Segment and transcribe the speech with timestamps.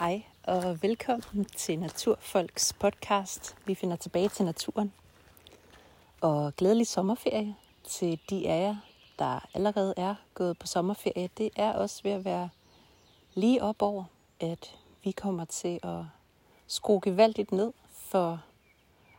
[0.00, 3.56] Hej og velkommen til Naturfolks podcast.
[3.66, 4.92] Vi finder tilbage til naturen.
[6.20, 8.76] Og glædelig sommerferie til de af jer,
[9.18, 11.28] der allerede er gået på sommerferie.
[11.38, 12.48] Det er også ved at være
[13.34, 14.04] lige op over,
[14.40, 16.04] at vi kommer til at
[16.66, 18.42] skrue gevaldigt ned for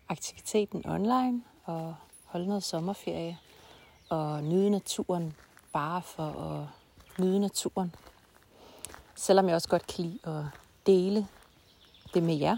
[0.09, 1.95] aktiviteten online og
[2.25, 3.37] holde noget sommerferie
[4.09, 5.33] og nyde naturen
[5.73, 6.67] bare for at
[7.23, 7.95] nyde naturen.
[9.15, 11.27] Selvom jeg også godt kan lide at dele
[12.13, 12.57] det med jer,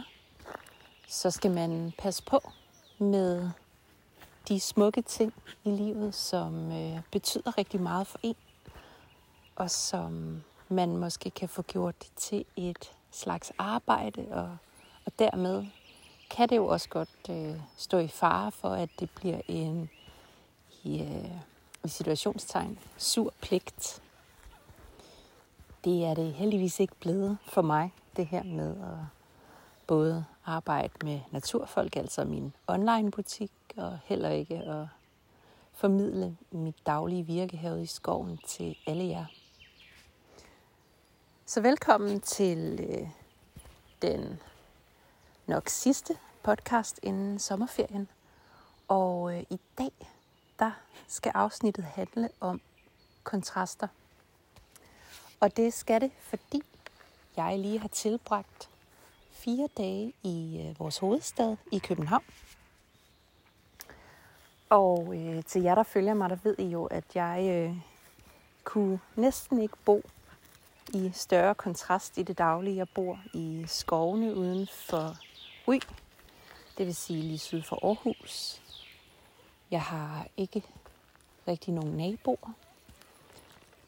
[1.08, 2.52] så skal man passe på
[2.98, 3.50] med
[4.48, 8.36] de smukke ting i livet, som øh, betyder rigtig meget for en,
[9.56, 14.58] og som man måske kan få gjort til et slags arbejde, og,
[15.06, 15.66] og dermed
[16.30, 19.90] kan det jo også godt øh, stå i fare for, at det bliver en
[20.84, 21.32] i, øh,
[21.84, 24.02] i situationstegn sur pligt.
[25.84, 28.98] Det er det heldigvis ikke blevet for mig, det her med at
[29.88, 34.88] både arbejde med naturfolk, altså min online butik, og heller ikke at
[35.72, 39.26] formidle mit daglige virke herude i skoven til alle jer.
[41.46, 43.08] Så velkommen til øh,
[44.02, 44.40] den
[45.48, 48.10] nok sidste podcast inden sommerferien.
[48.88, 49.92] Og øh, i dag,
[50.60, 50.72] der
[51.08, 52.62] skal afsnittet handle om
[53.24, 53.88] kontraster.
[55.40, 56.64] Og det skal det, fordi
[57.38, 58.70] jeg lige har tilbragt
[59.32, 62.24] fire dage i øh, vores hovedstad i København.
[64.70, 67.76] Og øh, til jer, der følger mig, der ved I jo, at jeg øh,
[68.64, 70.02] kunne næsten ikke bo
[70.94, 72.76] i større kontrast i det daglige.
[72.76, 75.18] Jeg bor i skovene uden for
[75.68, 75.80] Ry,
[76.78, 78.62] det vil sige lige syd for Aarhus.
[79.72, 80.64] Jeg har ikke
[81.48, 82.54] rigtig nogen naboer.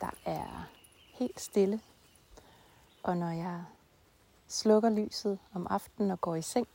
[0.01, 0.67] Der er
[1.13, 1.79] helt stille.
[3.05, 3.63] Og når jeg
[4.47, 6.67] slukker lyset om aftenen og går i seng,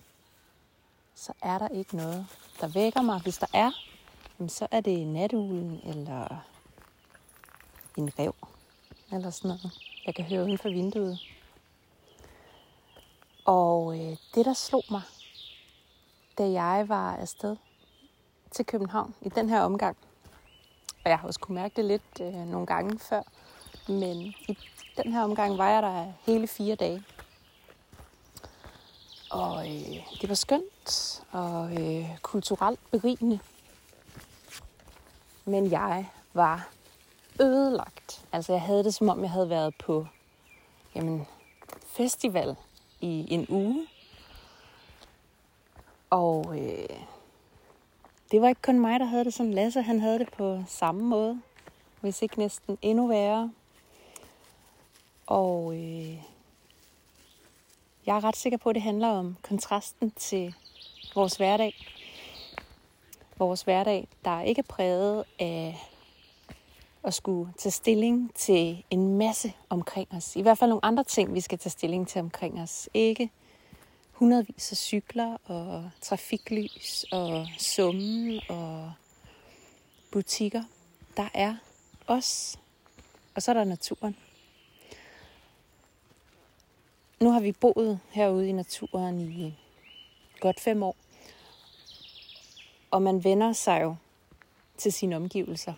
[1.15, 2.27] så er der ikke noget,
[2.61, 3.21] der vækker mig.
[3.23, 3.71] Hvis der er,
[4.49, 6.45] så er det natuglen eller
[7.97, 8.35] en rev
[9.13, 11.19] eller sådan noget, jeg kan høre uden for vinduet.
[13.45, 15.03] Og øh, det, der slog mig,
[16.39, 17.57] da jeg var afsted
[18.51, 19.97] til København i den her omgang,
[21.05, 23.23] og jeg har også kunne mærke det lidt øh, nogle gange før,
[23.89, 24.17] men
[24.49, 24.59] i
[24.97, 27.03] den her omgang var jeg der hele fire dage.
[29.31, 33.39] Og øh, det var skønt og øh, kulturelt berigende.
[35.45, 36.69] Men jeg var
[37.41, 38.25] ødelagt.
[38.33, 40.07] Altså jeg havde det som om jeg havde været på
[40.95, 41.27] jamen,
[41.87, 42.57] festival
[43.01, 43.87] i en uge.
[46.11, 47.01] Og øh,
[48.31, 49.55] det var ikke kun mig, der havde det sådan.
[49.55, 51.41] Lasse han havde det på samme måde.
[52.01, 53.51] Hvis ikke næsten endnu værre.
[55.31, 56.23] Og øh,
[58.07, 60.55] jeg er ret sikker på, at det handler om kontrasten til
[61.15, 61.75] vores hverdag.
[63.39, 65.79] Vores hverdag, der ikke er præget af
[67.05, 70.37] at skulle tage stilling til en masse omkring os.
[70.37, 72.89] I hvert fald nogle andre ting, vi skal tage stilling til omkring os.
[72.95, 73.31] Ikke
[74.13, 78.93] hundredvis af cykler og trafiklys og summen og
[80.13, 80.63] butikker.
[81.17, 81.57] Der er
[82.07, 82.59] os,
[83.35, 84.17] og så er der naturen.
[87.23, 89.55] Nu har vi boet herude i naturen i
[90.41, 90.97] godt fem år.
[92.91, 93.97] Og man vender sig jo
[94.77, 95.75] til sine omgivelser.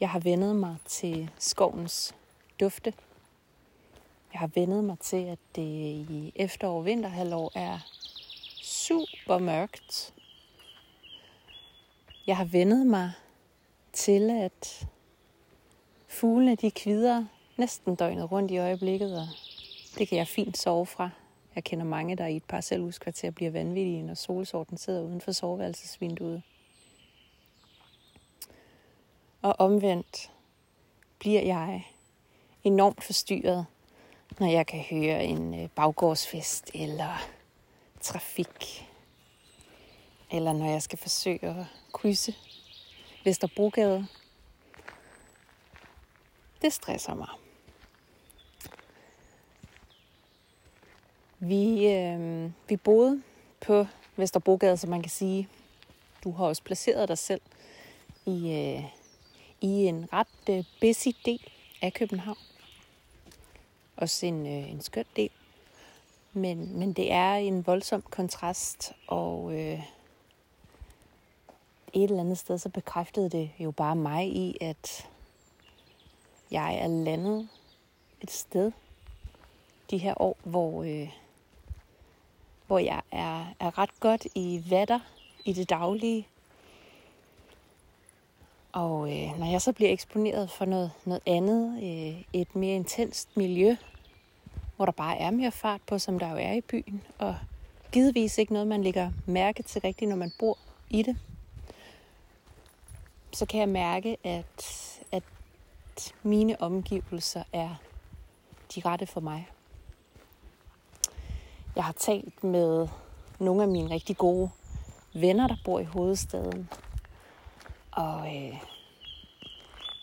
[0.00, 2.14] Jeg har vendet mig til skovens
[2.60, 2.94] dufte.
[4.32, 7.78] Jeg har vendet mig til, at det i efterår og vinterhalvår er
[8.62, 10.14] super mørkt.
[12.26, 13.12] Jeg har vendet mig
[13.92, 14.88] til, at
[16.08, 17.24] fuglene de kvider
[17.56, 19.28] næsten døgnet rundt i øjeblikket, og
[19.98, 21.10] det kan jeg fint sove fra.
[21.54, 26.42] Jeg kender mange, der i et parcelhuskvarter bliver vanvittige, når solsorten sidder uden for soveværelsesvinduet.
[29.42, 30.30] Og omvendt
[31.18, 31.86] bliver jeg
[32.64, 33.66] enormt forstyrret,
[34.38, 37.26] når jeg kan høre en øh, baggårdsfest eller
[38.00, 38.88] trafik.
[40.30, 42.34] Eller når jeg skal forsøge at krydse
[43.24, 44.06] Vesterbrogade.
[46.62, 47.43] Det stresser mig.
[51.46, 53.22] Vi, øh, vi boede
[53.60, 53.86] på
[54.16, 55.48] Vesterbrogade, så man kan sige,
[56.24, 57.40] du har også placeret dig selv
[58.26, 58.84] i, øh,
[59.60, 61.50] i en ret øh, busy del
[61.82, 62.38] af København.
[63.96, 65.30] Også en, øh, en skøn del.
[66.32, 69.82] Men, men det er en voldsom kontrast, og øh,
[71.92, 75.08] et eller andet sted, så bekræftede det jo bare mig i, at
[76.50, 77.48] jeg er landet
[78.20, 78.72] et sted,
[79.90, 81.23] de her år, hvor, øh,
[82.74, 85.00] hvor jeg er, er ret godt i vatter
[85.44, 86.28] i det daglige.
[88.72, 93.36] Og øh, når jeg så bliver eksponeret for noget, noget andet, øh, et mere intenst
[93.36, 93.76] miljø,
[94.76, 97.36] hvor der bare er mere fart på, som der jo er i byen, og
[97.92, 100.58] givetvis ikke noget, man lægger mærke til rigtigt, når man bor
[100.90, 101.16] i det,
[103.32, 105.22] så kan jeg mærke, at, at
[106.22, 107.74] mine omgivelser er
[108.74, 109.48] de rette for mig.
[111.76, 112.88] Jeg har talt med
[113.38, 114.50] nogle af mine rigtig gode
[115.14, 116.68] venner, der bor i hovedstaden.
[117.92, 118.54] Og øh,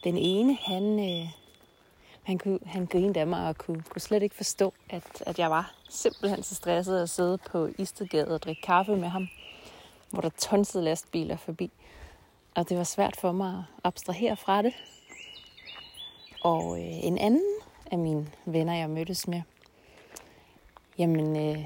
[0.03, 1.29] den ene, han, øh,
[2.23, 5.49] han, kunne, han grinede af mig og kunne, kunne slet ikke forstå, at, at jeg
[5.49, 9.27] var simpelthen så stresset at sidde på Istedgade og drikke kaffe med ham,
[10.09, 11.71] hvor der tonsede lastbiler forbi.
[12.55, 14.73] Og det var svært for mig at abstrahere fra det.
[16.43, 17.55] Og øh, en anden
[17.91, 19.41] af mine venner, jeg mødtes med,
[21.01, 21.65] jamen, øh,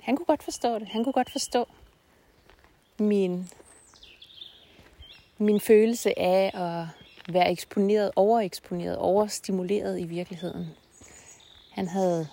[0.00, 0.88] han kunne godt forstå det.
[0.88, 1.66] Han kunne godt forstå
[2.98, 3.48] min,
[5.38, 6.86] min følelse af at
[7.32, 10.66] være eksponeret, overeksponeret, overstimuleret i virkeligheden.
[11.70, 12.28] Han havde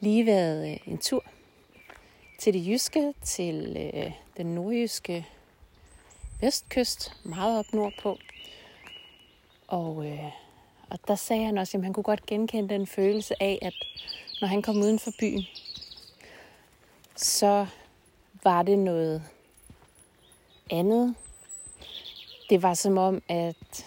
[0.00, 1.24] lige været øh, en tur
[2.38, 5.26] til det jyske, til øh, den nordjyske
[6.40, 8.18] vestkyst, meget op nordpå.
[9.68, 10.32] Og, øh,
[10.90, 13.74] og der sagde han også, at han kunne godt genkende den følelse af, at
[14.40, 15.44] når han kom uden for byen,
[17.16, 17.66] så
[18.42, 19.22] var det noget
[20.70, 21.14] andet.
[22.50, 23.86] Det var som om, at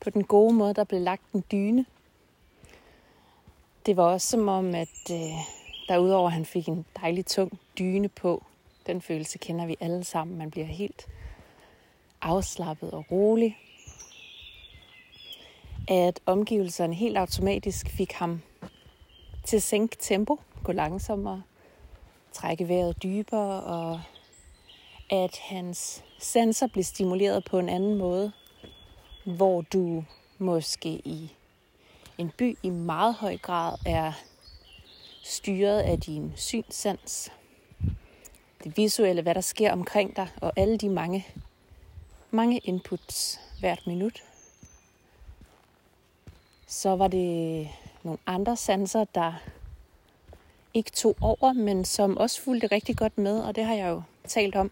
[0.00, 1.86] på den gode måde, der blev lagt en dyne.
[3.86, 5.16] Det var også som om, at øh,
[5.88, 8.44] derudover han fik en dejlig tung dyne på.
[8.86, 10.38] Den følelse kender vi alle sammen.
[10.38, 11.06] Man bliver helt
[12.20, 13.58] afslappet og rolig.
[15.88, 18.42] At omgivelserne helt automatisk fik ham
[19.48, 21.42] til at sænke tempo, gå langsommere,
[22.32, 24.00] trække vejret dybere, og
[25.10, 28.32] at hans sensor bliver stimuleret på en anden måde,
[29.24, 30.04] hvor du
[30.38, 31.32] måske i
[32.18, 34.12] en by i meget høj grad er
[35.22, 37.32] styret af din synssans,
[38.64, 41.26] det visuelle, hvad der sker omkring dig, og alle de mange,
[42.30, 44.22] mange inputs hvert minut.
[46.66, 47.68] Så var det
[48.02, 49.32] nogle andre sanser, der
[50.74, 54.02] ikke tog over, men som også fulgte rigtig godt med, og det har jeg jo
[54.28, 54.70] talt om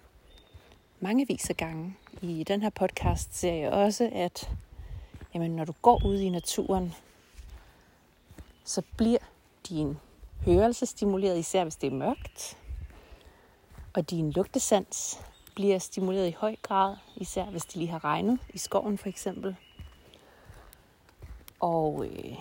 [1.00, 4.50] mange vis af gange i den her podcast ser jeg også, at
[5.34, 6.94] jamen, når du går ud i naturen,
[8.64, 9.18] så bliver
[9.68, 9.98] din
[10.44, 12.58] hørelse stimuleret, især hvis det er mørkt.
[13.94, 15.20] Og din lugtesans
[15.54, 19.56] bliver stimuleret i høj grad, især hvis det lige har regnet i skoven for eksempel.
[21.60, 22.36] Og øh,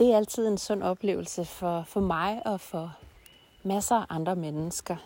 [0.00, 2.96] det er altid en sund oplevelse for, for mig og for
[3.62, 4.96] masser af andre mennesker.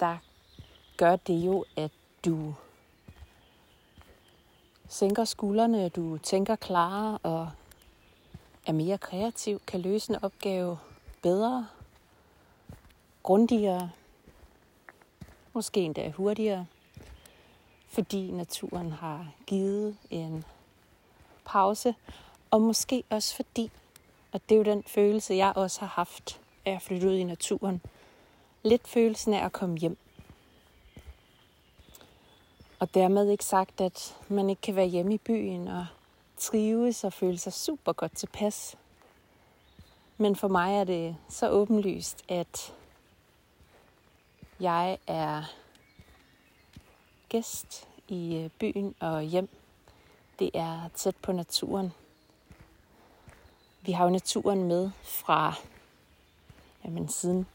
[0.00, 0.16] Der
[0.96, 1.90] gør det jo, at
[2.24, 2.54] du
[4.88, 7.50] sænker skuldrene, du tænker klarere og
[8.66, 10.78] er mere kreativ, kan løse en opgave
[11.22, 11.68] bedre,
[13.22, 13.90] grundigere,
[15.52, 16.66] måske endda hurtigere,
[17.88, 20.44] fordi naturen har givet en
[21.44, 21.94] pause,
[22.52, 23.70] og måske også fordi,
[24.32, 27.24] og det er jo den følelse, jeg også har haft af at flytte ud i
[27.24, 27.82] naturen,
[28.62, 29.98] lidt følelsen af at komme hjem.
[32.78, 35.86] Og dermed ikke sagt, at man ikke kan være hjemme i byen og
[36.36, 38.76] trives og føle sig super godt tilpas.
[40.18, 42.74] Men for mig er det så åbenlyst, at
[44.60, 45.42] jeg er
[47.28, 49.48] gæst i øh, byen og hjem.
[50.38, 51.92] Det er tæt på naturen.
[53.84, 55.54] Vi har jo naturen med fra,
[56.84, 57.46] jamen siden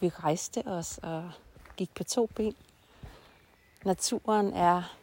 [0.00, 1.30] vi rejste os og
[1.76, 2.56] gik på to ben.
[3.84, 4.96] Naturen er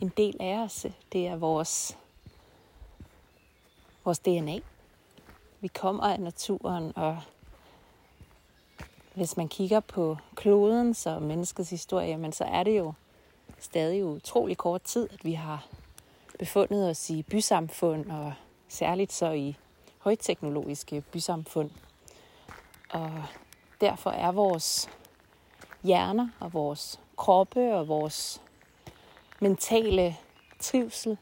[0.00, 0.86] en del af os.
[1.12, 1.96] Det er vores,
[4.04, 4.58] vores DNA.
[5.60, 7.22] Vi kommer af naturen, og
[9.14, 12.92] hvis man kigger på kloden så menneskets historie, jamen, så er det jo
[13.58, 15.66] stadig utrolig kort tid, at vi har
[16.38, 18.34] befundet os i bysamfund, og
[18.68, 19.56] særligt så i
[20.02, 21.70] højteknologiske bysamfund.
[22.90, 23.24] Og
[23.80, 24.90] derfor er vores
[25.82, 28.42] hjerner og vores kroppe og vores
[29.40, 30.16] mentale
[30.60, 31.18] trivsel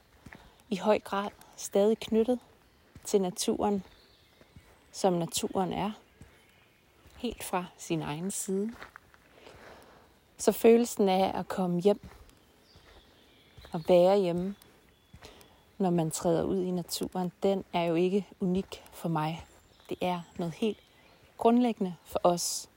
[0.69, 2.41] i høj grad stadig knyttet
[3.05, 3.85] til naturen,
[4.93, 5.91] som naturen er,
[7.17, 8.73] helt fra sin egen side.
[10.39, 12.09] Så følelsen af at komme hjem
[13.73, 14.55] og være hjemme
[15.81, 19.47] når man træder ud i naturen, den er jo ikke unik for mig.
[19.89, 20.79] Det er noget helt
[21.39, 22.69] grundlæggende for os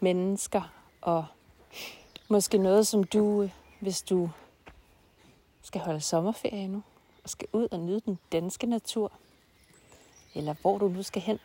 [0.00, 0.62] mennesker,
[1.00, 1.26] og
[2.28, 3.48] måske noget, som du,
[3.80, 4.30] hvis du
[5.62, 6.82] skal holde sommerferie nu,
[7.24, 9.12] og skal ud og nyde den danske natur,
[10.34, 11.38] eller hvor du nu skal hen,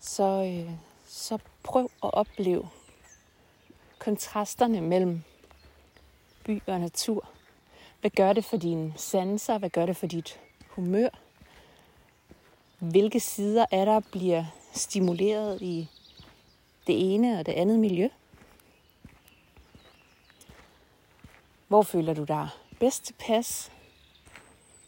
[0.00, 0.72] så, øh,
[1.06, 2.68] så prøv at opleve
[3.98, 5.22] kontrasterne mellem
[6.44, 7.28] by og natur.
[8.00, 9.58] Hvad gør det for dine sanser?
[9.58, 11.08] Hvad gør det for dit humør?
[12.78, 15.88] Hvilke sider er der bliver stimuleret i
[16.86, 18.08] det ene og det andet miljø?
[21.68, 22.48] Hvor føler du dig
[22.80, 23.72] bedst tilpas?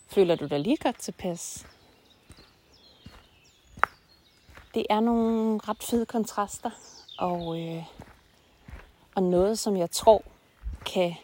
[0.08, 1.66] Føler du dig lige godt tilpas?
[4.74, 6.70] Det er nogle ret fede kontraster,
[7.18, 7.84] og, øh,
[9.14, 10.22] og noget, som jeg tror
[10.86, 11.14] kan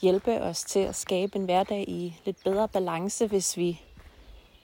[0.00, 3.80] hjælpe os til at skabe en hverdag i lidt bedre balance, hvis vi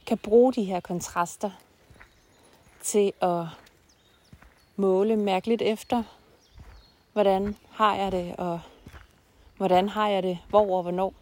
[0.06, 1.50] kan bruge de her kontraster
[2.82, 3.44] til at
[4.76, 6.02] måle mærkeligt efter,
[7.12, 8.60] hvordan har jeg det, og
[9.56, 11.14] hvordan har jeg det, hvor og hvornår.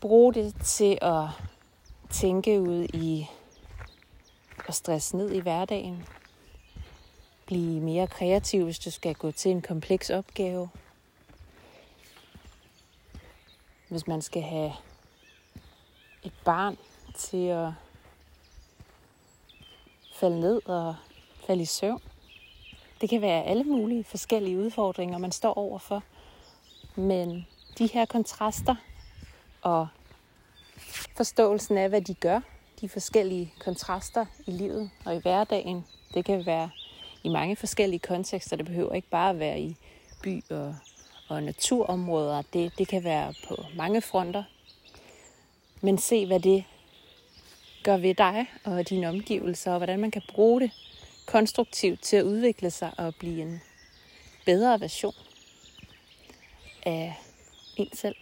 [0.00, 1.28] Brug det til at
[2.10, 3.26] tænke ud i
[4.68, 6.06] at stresse ned i hverdagen.
[7.46, 10.68] Blive mere kreativ, hvis du skal gå til en kompleks opgave.
[13.94, 14.72] Hvis man skal have
[16.22, 16.78] et barn
[17.16, 17.72] til at
[20.14, 20.96] falde ned og
[21.46, 22.02] falde i søvn.
[23.00, 26.02] Det kan være alle mulige forskellige udfordringer, man står overfor.
[26.94, 27.46] Men
[27.78, 28.74] de her kontraster
[29.62, 29.88] og
[31.16, 32.40] forståelsen af, hvad de gør,
[32.80, 36.70] de forskellige kontraster i livet og i hverdagen, det kan være
[37.22, 38.56] i mange forskellige kontekster.
[38.56, 39.76] Det behøver ikke bare at være i
[40.22, 40.76] by og,
[41.28, 42.42] og naturområder.
[42.52, 44.44] Det, det kan være på mange fronter.
[45.80, 46.64] Men se, hvad det
[47.82, 50.70] gør ved dig og dine omgivelser, og hvordan man kan bruge det
[51.26, 53.60] konstruktivt til at udvikle sig og blive en
[54.44, 55.14] bedre version
[56.82, 57.14] af
[57.76, 58.16] en selv.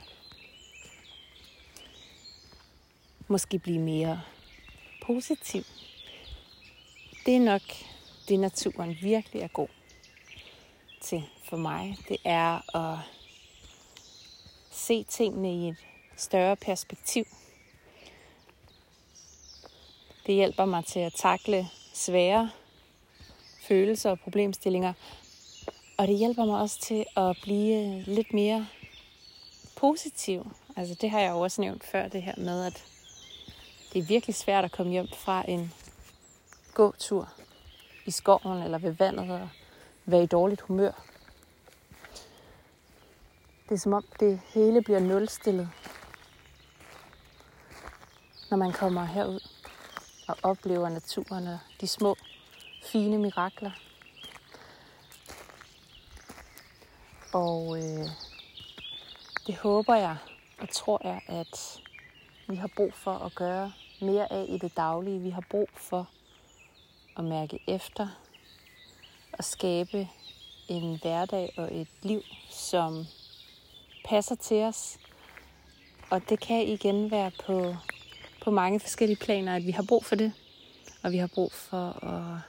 [3.28, 4.20] Måske blive mere
[5.06, 5.62] positiv.
[7.26, 7.62] Det er nok
[8.28, 9.68] det, naturen virkelig er god
[11.02, 11.96] til for mig.
[12.08, 12.98] Det er at
[14.70, 15.76] se tingene i et
[16.16, 17.24] større perspektiv.
[20.26, 22.50] Det hjælper mig til at takle svære
[23.68, 24.92] følelser og problemstillinger.
[25.96, 28.66] Og det hjælper mig også til at blive lidt mere
[29.76, 30.56] positiv.
[30.76, 32.84] Altså det har jeg jo også nævnt før, det her med, at
[33.92, 35.72] det er virkelig svært at komme hjem fra en
[36.74, 37.28] gåtur
[38.06, 39.48] i skoven eller ved vandet og
[40.04, 40.92] være i dårligt humør.
[43.68, 45.68] Det er som om det hele bliver nulstillet,
[48.50, 49.40] når man kommer herud
[50.28, 52.16] og oplever naturen og de små,
[52.84, 53.70] fine mirakler.
[57.34, 58.06] Og øh,
[59.46, 60.16] det håber jeg
[60.60, 61.80] og tror jeg, at
[62.48, 65.20] vi har brug for at gøre mere af i det daglige.
[65.20, 66.08] Vi har brug for
[67.16, 68.08] at mærke efter
[69.42, 70.08] at skabe
[70.68, 73.06] en hverdag og et liv, som
[74.04, 74.98] passer til os.
[76.10, 77.76] Og det kan igen være på,
[78.42, 80.32] på mange forskellige planer, at vi har brug for det.
[81.02, 82.40] Og vi har brug for at,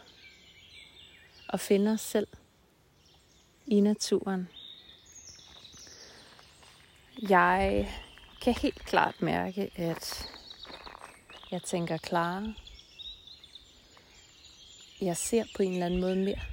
[1.49, 2.27] at finde os selv
[3.67, 4.49] i naturen.
[7.29, 7.89] Jeg
[8.41, 10.29] kan helt klart mærke, at
[11.51, 12.53] jeg tænker klarere.
[15.01, 16.52] Jeg ser på en eller anden måde mere,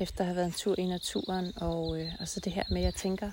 [0.00, 2.78] efter at have været en tur i naturen, og, øh, og så det her med,
[2.78, 3.30] at jeg tænker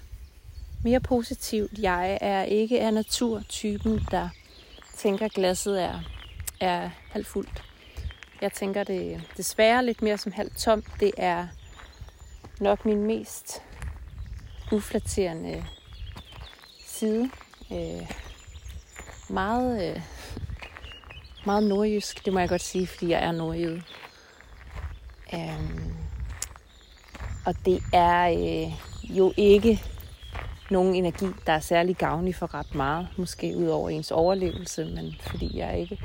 [0.83, 1.79] mere positivt.
[1.79, 4.29] Jeg er ikke af naturtypen, der
[4.97, 5.99] tænker, at glasset er,
[6.59, 7.63] er halvt fuldt.
[8.41, 10.85] Jeg tænker det desværre lidt mere som halvt tomt.
[10.99, 11.47] Det er
[12.59, 13.61] nok min mest
[14.71, 15.65] uflaterende
[16.85, 17.29] side.
[17.71, 18.11] Øh,
[19.29, 20.01] meget øh,
[21.45, 23.83] meget nordjysk, det må jeg godt sige, fordi jeg er nordjyde.
[25.33, 25.98] Um,
[27.49, 28.73] og det er øh,
[29.17, 29.83] jo ikke
[30.69, 33.07] nogen energi, der er særlig gavnlig for ret meget.
[33.17, 35.99] Måske ud over ens overlevelse, men fordi jeg ikke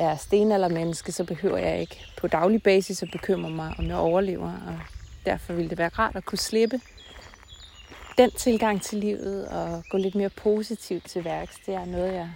[0.00, 4.52] er stenaldermenneske, så behøver jeg ikke på daglig basis at bekymre mig, om jeg overlever.
[4.66, 4.80] Og
[5.24, 6.80] derfor ville det være rart at kunne slippe
[8.18, 11.56] den tilgang til livet og gå lidt mere positivt til værks.
[11.66, 12.30] Det er noget, jeg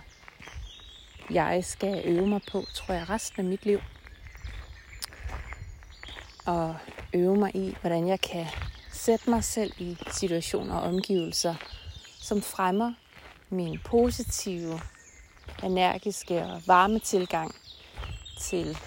[1.31, 3.81] jeg skal øve mig på, tror jeg, resten af mit liv
[6.47, 6.71] at
[7.15, 8.47] øve mig i, hvordan jeg kan
[8.93, 11.55] sætte mig selv i situationer og omgivelser,
[12.21, 12.93] som fremmer
[13.51, 14.81] min positive,
[15.63, 17.55] energiske og varme tilgang
[18.41, 18.79] til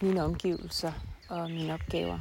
[0.00, 0.92] mine omgivelser
[1.28, 2.18] og mine opgaver.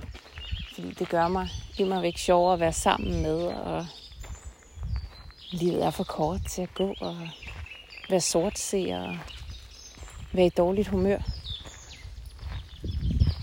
[0.73, 3.85] Fordi det gør mig immer væk sjovere at være sammen med, og
[5.51, 7.29] livet er for kort til at gå og
[8.09, 9.17] være sortseer og
[10.33, 11.38] være i dårligt humør.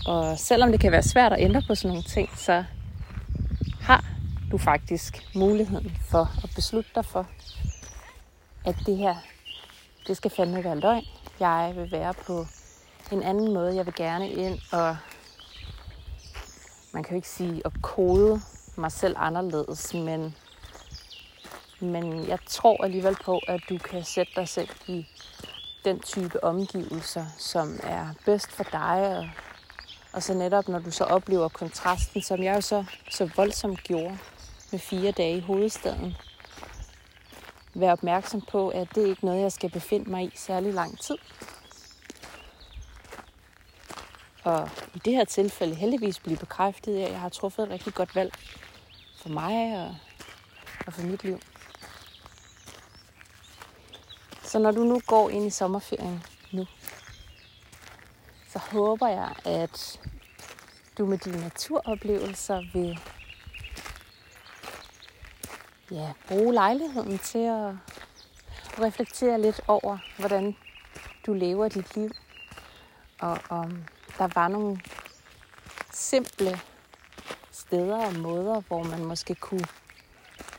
[0.07, 2.63] Og selvom det kan være svært at ændre på sådan nogle ting, så
[3.81, 4.05] har
[4.51, 7.27] du faktisk muligheden for at beslutte dig for,
[8.65, 9.15] at det her,
[10.07, 11.05] det skal fandme være løgn.
[11.39, 12.45] Jeg vil være på
[13.11, 13.75] en anden måde.
[13.75, 14.97] Jeg vil gerne ind og,
[16.93, 18.41] man kan jo ikke sige at kode
[18.75, 20.35] mig selv anderledes, men,
[21.79, 25.05] men jeg tror alligevel på, at du kan sætte dig selv i
[25.85, 29.17] den type omgivelser, som er bedst for dig.
[29.17, 29.29] Og,
[30.17, 34.17] og så netop, når du så oplever kontrasten, som jeg jo så, så voldsomt gjorde
[34.71, 36.15] med fire dage i hovedstaden,
[37.73, 40.99] Vær opmærksom på, at det er ikke noget, jeg skal befinde mig i særlig lang
[40.99, 41.17] tid.
[44.43, 47.93] Og i det her tilfælde heldigvis blive bekræftet af, at jeg har truffet et rigtig
[47.93, 48.33] godt valg
[49.21, 49.95] for mig og,
[50.87, 51.39] og for mit liv.
[54.43, 56.65] Så når du nu går ind i sommerferien nu,
[58.47, 59.99] så håber jeg, at
[60.97, 62.99] du med dine naturoplevelser vil
[65.91, 67.73] ja, bruge lejligheden til at
[68.79, 70.55] reflektere lidt over, hvordan
[71.25, 72.09] du lever dit liv,
[73.19, 73.83] og om
[74.17, 74.81] der var nogle
[75.91, 76.59] simple
[77.51, 79.67] steder og måder, hvor man måske kunne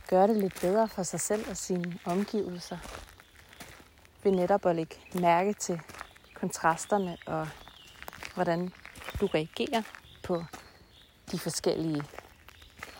[0.08, 2.78] gøre det lidt bedre for sig selv og sine omgivelser.
[4.22, 5.80] Ved netop at lægge mærke til
[6.34, 7.48] kontrasterne og
[8.38, 8.72] hvordan
[9.20, 9.82] du reagerer
[10.22, 10.44] på
[11.32, 12.02] de forskellige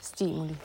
[0.01, 0.57] stimuli.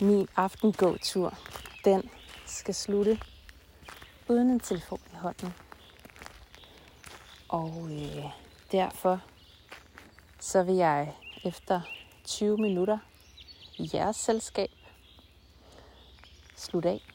[0.00, 1.38] Min aftengåtur,
[1.84, 2.10] den
[2.46, 3.20] skal slutte
[4.28, 5.54] uden en telefon i hånden.
[7.48, 8.24] Og øh,
[8.72, 9.20] derfor
[10.40, 11.80] så vil jeg efter
[12.24, 12.98] 20 minutter
[13.78, 14.70] i jeres selskab
[16.56, 17.13] slutte af.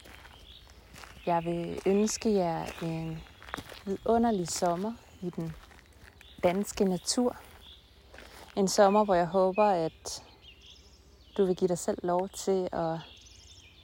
[1.29, 3.23] Jeg vil ønske jer en
[3.85, 5.53] vidunderlig sommer i den
[6.43, 7.37] danske natur.
[8.55, 10.23] En sommer, hvor jeg håber, at
[11.37, 12.99] du vil give dig selv lov til at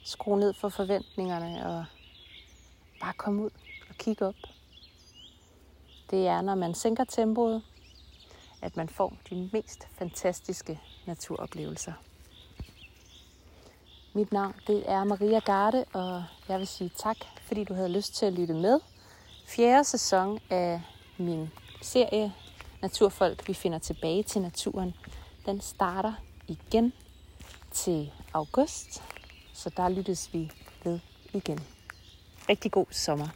[0.04, 1.84] skrue ned for forventningerne og
[3.00, 3.50] bare komme ud
[3.88, 4.34] og kigge op.
[6.10, 7.62] Det er, når man sænker tempoet,
[8.62, 11.92] at man får de mest fantastiske naturoplevelser.
[14.14, 18.14] Mit navn det er Maria Garde, og jeg vil sige tak, fordi du havde lyst
[18.14, 18.80] til at lytte med.
[19.46, 20.82] Fjerde sæson af
[21.18, 21.50] min
[21.82, 22.32] serie
[22.82, 24.94] Naturfolk, vi finder tilbage til naturen,
[25.46, 26.12] den starter
[26.48, 26.92] igen
[27.72, 29.02] til august,
[29.52, 30.50] så der lyttes vi
[30.84, 30.98] ved
[31.32, 31.60] igen.
[32.48, 33.28] Rigtig god sommer.